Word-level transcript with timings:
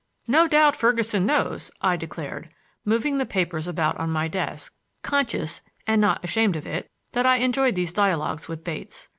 "No 0.27 0.47
doubt 0.47 0.75
Ferguson 0.75 1.27
knows," 1.27 1.69
I 1.79 1.95
declared, 1.95 2.49
moving 2.83 3.19
the 3.19 3.25
papers 3.27 3.67
about 3.67 3.97
on 3.97 4.09
my 4.09 4.27
desk, 4.27 4.73
conscious, 5.03 5.61
and 5.85 6.01
not 6.01 6.23
ashamed 6.23 6.55
of 6.55 6.65
it, 6.65 6.89
that 7.11 7.27
I 7.27 7.35
enjoyed 7.37 7.75
these 7.75 7.93
dialogues 7.93 8.47
with 8.47 8.63
Bates. 8.63 9.09